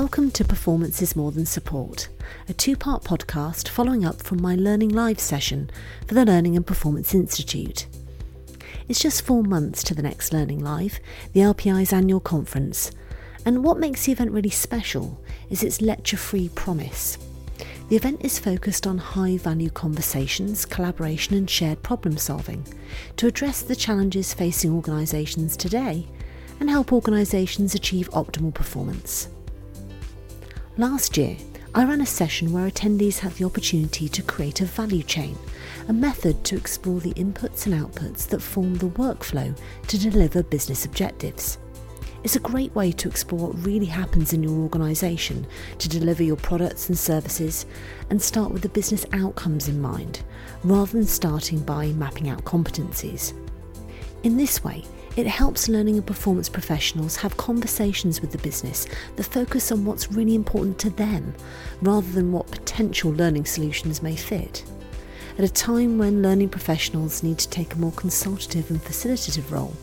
[0.00, 2.08] Welcome to Performance is More Than Support,
[2.48, 5.68] a two part podcast following up from my Learning Live session
[6.06, 7.88] for the Learning and Performance Institute.
[8.88, 11.00] It's just four months to the next Learning Live,
[11.32, 12.92] the LPI's annual conference,
[13.44, 17.18] and what makes the event really special is its lecture free promise.
[17.88, 22.64] The event is focused on high value conversations, collaboration, and shared problem solving
[23.16, 26.06] to address the challenges facing organisations today
[26.60, 29.28] and help organisations achieve optimal performance.
[30.78, 31.36] Last year,
[31.74, 35.36] I ran a session where attendees had the opportunity to create a value chain,
[35.88, 40.84] a method to explore the inputs and outputs that form the workflow to deliver business
[40.84, 41.58] objectives.
[42.22, 45.48] It's a great way to explore what really happens in your organisation
[45.78, 47.66] to deliver your products and services
[48.10, 50.22] and start with the business outcomes in mind,
[50.62, 53.32] rather than starting by mapping out competencies.
[54.22, 54.84] In this way,
[55.18, 60.12] it helps learning and performance professionals have conversations with the business that focus on what's
[60.12, 61.34] really important to them
[61.82, 64.64] rather than what potential learning solutions may fit.
[65.36, 69.74] At a time when learning professionals need to take a more consultative and facilitative role,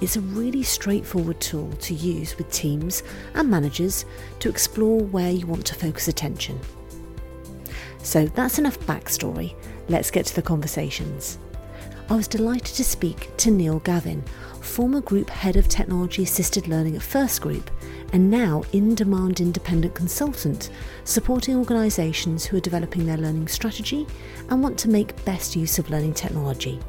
[0.00, 3.02] it's a really straightforward tool to use with teams
[3.34, 4.06] and managers
[4.38, 6.58] to explore where you want to focus attention.
[8.02, 9.54] So that's enough backstory.
[9.90, 11.38] Let's get to the conversations.
[12.10, 14.22] I was delighted to speak to Niall Gavin,
[14.62, 17.70] former Group Head of Technology Assisted Learning at First Group,
[18.14, 20.70] and now in demand independent consultant,
[21.04, 24.06] supporting organisations who are developing their learning strategy
[24.48, 26.80] and want to make best use of learning technology.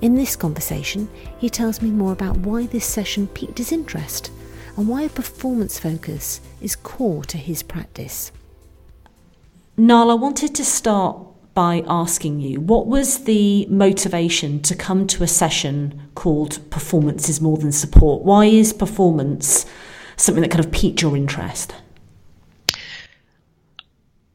[0.00, 4.32] In this conversation, he tells me more about why this session piqued his interest
[4.76, 8.32] and why a performance focus is core to his practice.
[9.76, 15.22] Niall, I wanted to start by asking you what was the motivation to come to
[15.22, 18.22] a session called Performance is More Than Support?
[18.22, 19.64] Why is performance
[20.16, 21.74] something that kind of piqued your interest?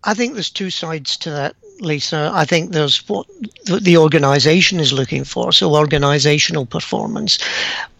[0.03, 2.31] I think there's two sides to that Lisa.
[2.33, 3.27] I think there's what
[3.65, 7.39] the organization is looking for, so organizational performance,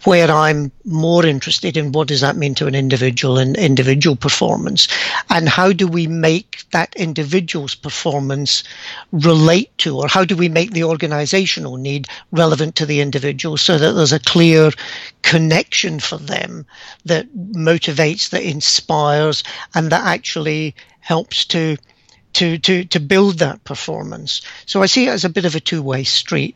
[0.03, 4.88] where I'm more interested in what does that mean to an individual and individual performance,
[5.29, 8.63] and how do we make that individual's performance
[9.12, 13.78] relate to, or how do we make the organizational need relevant to the individual so
[13.78, 14.72] that there's a clear
[15.22, 16.66] connection for them
[17.06, 19.44] that motivates, that inspires,
[19.75, 21.78] and that actually helps to
[22.34, 24.41] to to to build that performance.
[24.66, 26.56] So I see it as a bit of a two-way street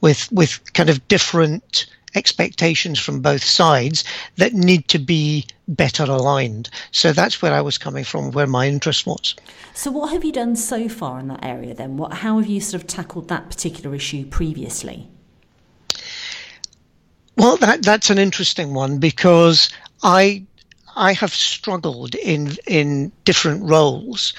[0.00, 4.04] with with kind of different expectations from both sides
[4.36, 6.68] that need to be better aligned.
[6.90, 9.34] So that's where I was coming from, where my interest was.
[9.74, 11.96] So what have you done so far in that area then?
[11.96, 15.08] What how have you sort of tackled that particular issue previously?
[17.36, 19.70] Well, that that's an interesting one because
[20.02, 20.44] I
[20.94, 24.34] I have struggled in in different roles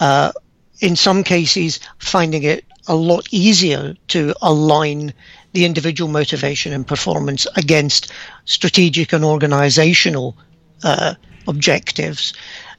[0.00, 0.32] uh,
[0.80, 5.12] in some cases, finding it a lot easier to align
[5.52, 8.12] the individual motivation and performance against
[8.46, 10.36] strategic and organizational
[10.82, 11.14] uh,
[11.46, 12.32] objectives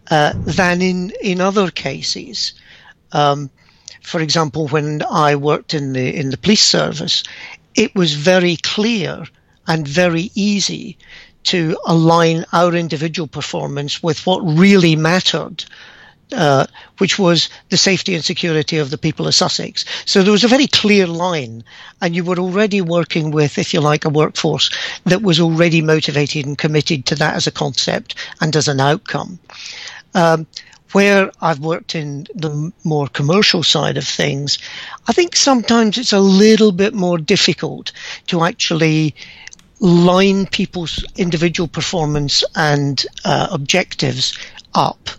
[0.09, 2.53] uh, than in, in other cases.
[3.11, 3.49] Um,
[4.01, 7.23] for example, when I worked in the in the police service,
[7.75, 9.25] it was very clear
[9.67, 10.97] and very easy
[11.43, 15.65] to align our individual performance with what really mattered
[16.33, 16.65] uh,
[16.97, 19.85] which was the safety and security of the people of Sussex.
[20.05, 21.63] So there was a very clear line,
[22.01, 24.69] and you were already working with, if you like, a workforce
[25.05, 29.39] that was already motivated and committed to that as a concept and as an outcome.
[30.13, 30.47] Um,
[30.91, 34.59] where I've worked in the more commercial side of things,
[35.07, 37.93] I think sometimes it's a little bit more difficult
[38.27, 39.15] to actually
[39.79, 44.37] line people's individual performance and uh, objectives
[44.75, 45.09] up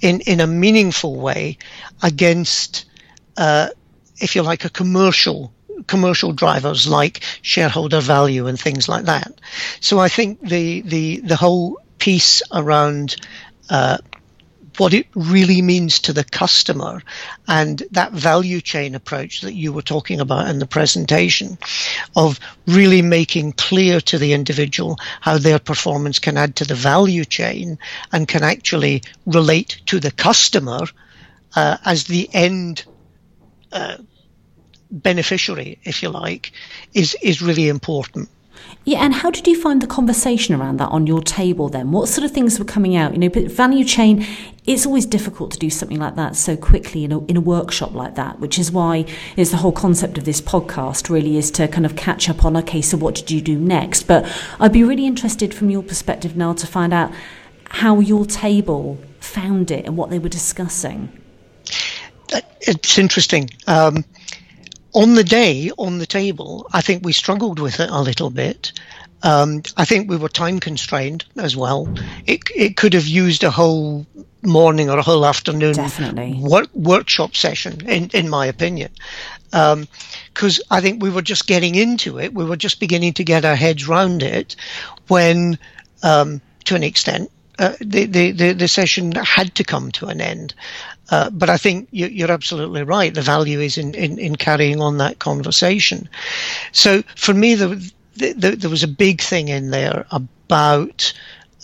[0.00, 1.58] in, in a meaningful way
[2.02, 2.84] against,
[3.36, 3.68] uh,
[4.18, 5.52] if you like, a commercial
[5.86, 9.30] commercial drivers like shareholder value and things like that.
[9.80, 13.16] So I think the the the whole piece around
[13.70, 13.98] uh,
[14.78, 17.02] what it really means to the customer
[17.48, 21.58] and that value chain approach that you were talking about in the presentation
[22.14, 27.24] of really making clear to the individual how their performance can add to the value
[27.24, 27.78] chain
[28.12, 30.80] and can actually relate to the customer
[31.54, 32.84] uh, as the end
[33.72, 33.96] uh,
[34.90, 36.52] beneficiary, if you like,
[36.94, 38.28] is, is really important.
[38.86, 41.90] Yeah, and how did you find the conversation around that on your table then?
[41.90, 43.12] What sort of things were coming out?
[43.14, 44.24] You know, but value chain,
[44.64, 47.94] it's always difficult to do something like that so quickly in a, in a workshop
[47.94, 49.04] like that, which is why
[49.36, 52.56] is the whole concept of this podcast really is to kind of catch up on,
[52.58, 54.04] okay, so what did you do next?
[54.04, 54.24] But
[54.60, 57.12] I'd be really interested from your perspective now to find out
[57.64, 61.10] how your table found it and what they were discussing?
[62.60, 63.50] It's interesting.
[63.66, 64.04] Um,
[64.96, 68.72] on the day, on the table, I think we struggled with it a little bit.
[69.22, 71.86] Um, I think we were time constrained as well.
[72.24, 74.06] It, it could have used a whole
[74.42, 76.38] morning or a whole afternoon Definitely.
[76.40, 78.90] Work, workshop session, in, in my opinion.
[79.50, 82.32] Because um, I think we were just getting into it.
[82.32, 84.56] We were just beginning to get our heads round it
[85.08, 85.58] when,
[86.02, 90.20] um, to an extent, uh, the, the, the, the, session had to come to an
[90.20, 90.54] end.
[91.10, 93.14] Uh, but I think you, are absolutely right.
[93.14, 96.08] The value is in, in, in, carrying on that conversation.
[96.72, 101.12] So for me, the, the, there was a big thing in there about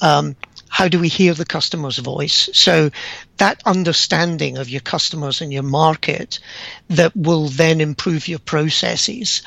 [0.01, 0.37] um,
[0.69, 2.49] how do we hear the customer's voice?
[2.55, 2.91] So
[3.37, 6.39] that understanding of your customers and your market
[6.89, 9.43] that will then improve your processes.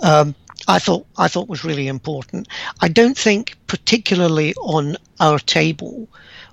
[0.00, 0.34] Um,
[0.68, 2.48] I thought I thought was really important.
[2.80, 6.08] I don't think particularly on our table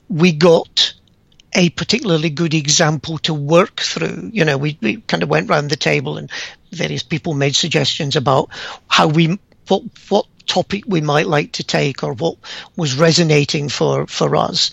[0.09, 0.94] we got
[1.55, 4.29] a particularly good example to work through.
[4.33, 6.29] You know, we, we kind of went round the table and
[6.71, 8.50] various people made suggestions about
[8.88, 12.38] how we what what topic we might like to take or what
[12.75, 14.71] was resonating for for us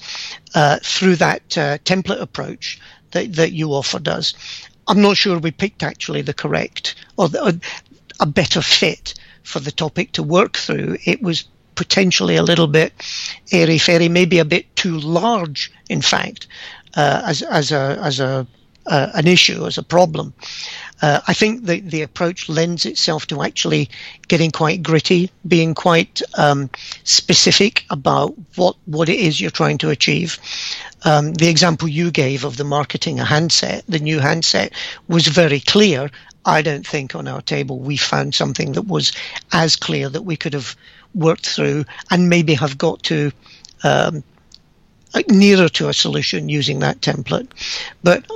[0.55, 2.81] uh, through that uh, template approach
[3.13, 4.35] that that you offered us.
[4.89, 7.61] I'm not sure we picked actually the correct or the,
[8.19, 10.97] a better fit for the topic to work through.
[11.05, 11.45] It was
[11.75, 12.93] potentially a little bit
[13.53, 16.47] airy fairy, maybe a bit too large, in fact,
[16.95, 18.47] uh, as as a as a
[18.87, 20.35] uh, an issue as a problem.
[21.03, 23.89] Uh, I think the the approach lends itself to actually
[24.29, 26.69] getting quite gritty, being quite um,
[27.05, 30.39] specific about what what it is you're trying to achieve.
[31.05, 34.73] Um, the example you gave of the marketing a handset, the new handset,
[35.09, 36.11] was very clear.
[36.45, 39.13] I don't think on our table we found something that was
[39.53, 40.77] as clear that we could have
[41.15, 43.33] worked through and maybe have got to
[43.83, 44.23] um,
[45.29, 47.49] nearer to a solution using that template.
[48.03, 48.27] But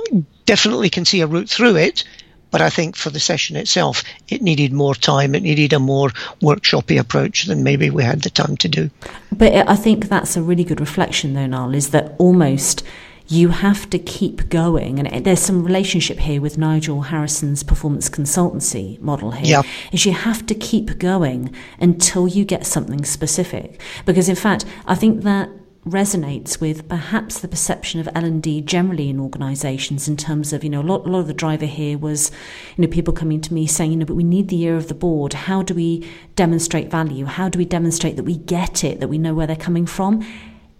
[0.45, 2.03] definitely can see a route through it.
[2.51, 5.35] But I think for the session itself, it needed more time.
[5.35, 6.09] It needed a more
[6.41, 8.89] workshopy approach than maybe we had the time to do.
[9.31, 12.83] But I think that's a really good reflection, though, Niall, is that almost
[13.27, 14.99] you have to keep going.
[14.99, 19.63] And there's some relationship here with Nigel Harrison's performance consultancy model here.
[19.63, 19.71] Yeah.
[19.91, 23.81] Is you have to keep going until you get something specific.
[24.05, 25.49] Because in fact, I think that
[25.85, 30.81] resonates with perhaps the perception of L&D generally in organisations in terms of, you know,
[30.81, 32.31] a lot, a lot of the driver here was,
[32.75, 34.87] you know, people coming to me saying, you know, but we need the ear of
[34.87, 35.33] the board.
[35.33, 37.25] How do we demonstrate value?
[37.25, 40.25] How do we demonstrate that we get it, that we know where they're coming from?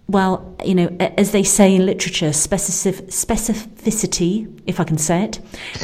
[0.08, 5.40] Well, you know, as they say in literature, specific, specificity, if I can say it,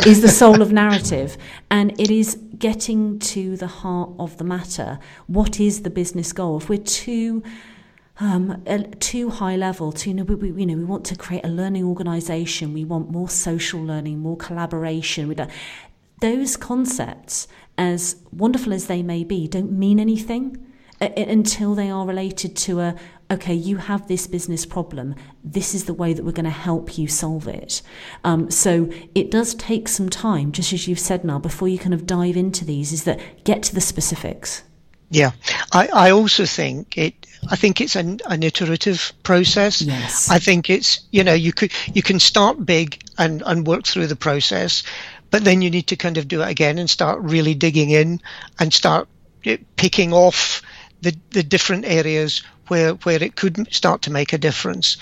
[0.06, 1.36] is the soul of narrative.
[1.70, 5.00] And it is getting to the heart of the matter.
[5.26, 6.58] What is the business goal?
[6.58, 7.42] If we're too
[8.20, 8.62] um,
[9.00, 9.90] too high level.
[9.92, 12.72] To you know, we, we, you know, we want to create a learning organisation.
[12.72, 15.28] We want more social learning, more collaboration.
[15.28, 15.36] We
[16.20, 20.64] those concepts, as wonderful as they may be, don't mean anything
[21.00, 22.94] uh, until they are related to a
[23.32, 25.14] okay, you have this business problem.
[25.42, 27.82] This is the way that we're going to help you solve it.
[28.24, 31.94] Um, so it does take some time, just as you've said now, before you kind
[31.94, 34.62] of dive into these, is that get to the specifics.
[35.10, 35.32] Yeah,
[35.72, 39.82] I, I also think it I think it's an, an iterative process.
[39.82, 40.30] Yes.
[40.30, 44.06] I think it's you know you could you can start big and and work through
[44.06, 44.82] the process,
[45.30, 48.22] but then you need to kind of do it again and start really digging in
[48.58, 49.06] and start
[49.44, 50.62] eh, picking off
[51.02, 54.96] the the different areas where where it could start to make a difference.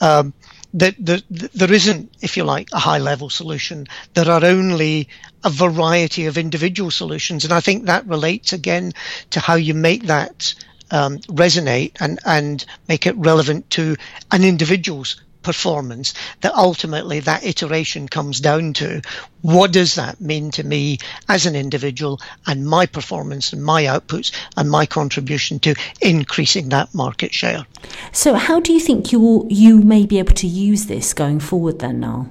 [0.00, 0.32] Um,
[0.74, 3.86] that the, the, there isn't, if you like, a high level solution.
[4.14, 5.08] There are only
[5.42, 8.92] a variety of individual solutions, and I think that relates again
[9.30, 10.54] to how you make that
[10.90, 13.96] um, resonate and, and make it relevant to
[14.30, 19.00] an individual's performance that ultimately that iteration comes down to.
[19.42, 24.32] What does that mean to me as an individual and my performance and my outputs
[24.56, 27.66] and my contribution to increasing that market share?
[28.12, 31.78] So how do you think you you may be able to use this going forward
[31.78, 32.28] then now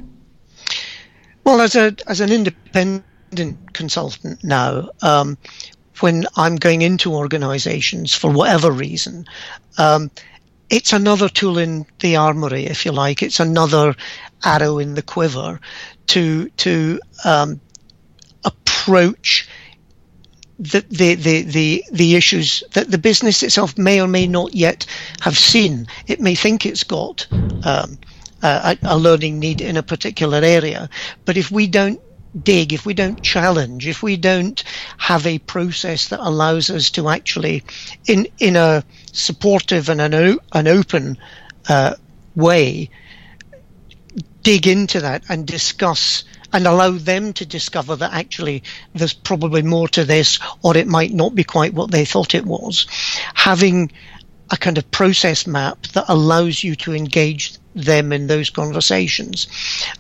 [1.44, 3.04] well as a as an independent
[3.74, 5.38] consultant now um,
[6.02, 9.26] when I'm going into organizations for whatever reason,
[9.78, 10.12] um,
[10.70, 13.24] it's another tool in the armory, if you like.
[13.24, 13.96] It's another
[14.44, 15.60] arrow in the quiver
[16.08, 17.60] to to um,
[18.44, 19.48] approach
[20.60, 24.86] the, the, the, the, the issues that the business itself may or may not yet
[25.22, 25.88] have seen.
[26.08, 27.28] It may think it's got
[27.64, 28.00] um,
[28.42, 30.90] a, a learning need in a particular area,
[31.26, 32.02] but if we don't
[32.44, 34.64] dig, if we don't challenge, if we don't
[34.98, 37.64] have a process that allows us to actually,
[38.08, 41.18] in in a supportive and an, an open
[41.70, 41.96] uh,
[42.36, 42.90] way,
[44.44, 46.24] dig into that and discuss
[46.54, 51.12] and allow them to discover that actually there's probably more to this or it might
[51.12, 52.88] not be quite what they thought it was.
[53.34, 53.92] Having
[54.50, 59.48] a kind of process map that allows you to engage them in those conversations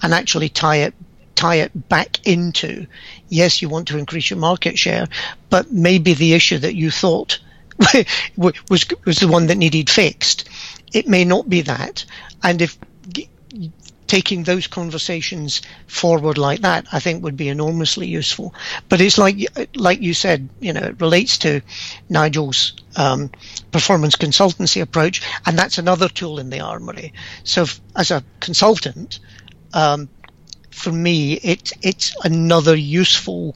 [0.01, 0.93] and actually tie it
[1.35, 2.87] tie it back into
[3.29, 5.07] yes you want to increase your market share
[5.51, 7.37] but maybe the issue that you thought
[8.37, 10.49] was was the one that needed fixed
[10.93, 12.05] it may not be that
[12.43, 12.77] and if
[14.07, 18.53] taking those conversations forward like that, I think would be enormously useful.
[18.89, 19.37] But it's like,
[19.75, 21.61] like you said, you know, it relates to
[22.09, 23.29] Nigel's um,
[23.71, 27.13] performance consultancy approach, and that's another tool in the armory.
[27.43, 27.65] So,
[27.95, 29.19] as a consultant,
[29.73, 30.09] um,
[30.71, 33.55] for me, it, it's another useful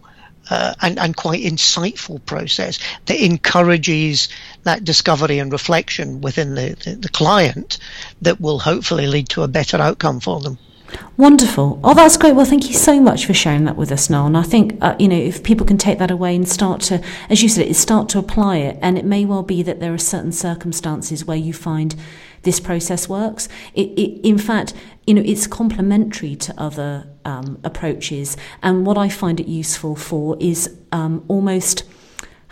[0.51, 4.27] uh, and, and quite insightful process that encourages
[4.63, 7.77] that discovery and reflection within the, the, the client
[8.21, 10.57] that will hopefully lead to a better outcome for them.
[11.15, 11.79] Wonderful.
[11.85, 12.35] Oh, that's great.
[12.35, 14.27] Well, thank you so much for sharing that with us, Noel.
[14.27, 17.01] And I think, uh, you know, if people can take that away and start to,
[17.29, 19.97] as you said, start to apply it, and it may well be that there are
[19.97, 21.95] certain circumstances where you find
[22.43, 23.47] this process works.
[23.73, 24.73] It, it, in fact,
[25.05, 28.37] you know, it's complementary to other um, approaches.
[28.61, 31.83] And what I find it useful for is um, almost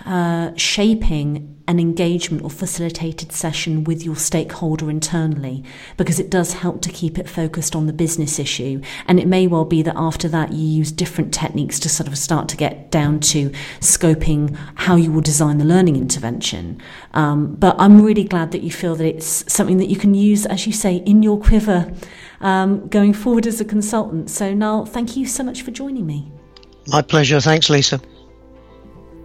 [0.06, 5.64] uh, shaping an engagement or facilitated session with your stakeholder internally
[5.98, 8.82] because it does help to keep it focused on the business issue.
[9.08, 12.18] And it may well be that after that you use different techniques to sort of
[12.18, 13.52] start to get down to
[13.82, 16.82] scoping how you will design the learning intervention.
[17.14, 20.48] Um, but I'm really glad that you feel that it's something that you can use,
[20.48, 21.94] as you say, in your quiver
[22.42, 24.32] um, going forward as a consultant.
[24.32, 26.32] So, Niall, thank you so much for joining me.
[26.88, 27.40] My pleasure.
[27.40, 28.02] Thanks, Lisa.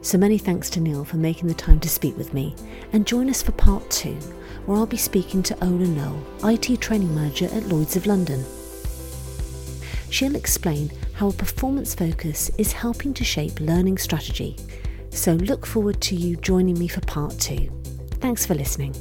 [0.04, 2.54] So many thanks to Niall for making the time to speak with me,
[2.92, 4.12] and join us for part two,
[4.66, 8.44] where I'll be speaking to Ola Noel, IT Training Manager at Lloyds of London.
[10.10, 14.58] She'll explain how a performance focus is helping to shape learning strategy.
[15.08, 17.70] So look forward to you joining me for part two.
[18.20, 18.94] Thanks for listening.